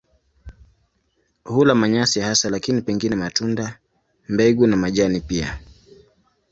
[1.43, 3.79] Hula manyasi hasa lakini pengine matunda,
[4.29, 5.59] mbegu na majani pia.